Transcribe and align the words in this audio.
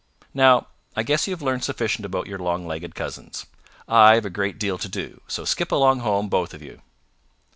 Now 0.33 0.65
I 0.95 1.03
guess 1.03 1.27
you 1.27 1.33
have 1.35 1.43
learned 1.43 1.63
sufficient 1.63 2.07
about 2.07 2.25
your 2.25 2.39
long 2.39 2.65
legged 2.65 2.95
cousins. 2.95 3.45
I've 3.87 4.25
a 4.25 4.31
great 4.31 4.57
deal 4.57 4.79
to 4.79 4.89
do, 4.89 5.21
so 5.27 5.45
skip 5.45 5.71
along 5.71 5.99
home, 5.99 6.27
both 6.27 6.55
of 6.55 6.63
you." 6.63 6.81